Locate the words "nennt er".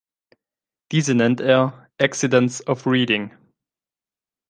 1.13-1.87